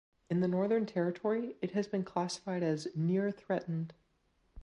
[0.31, 3.93] In the Northern Territory it has been classified as "Near threatened".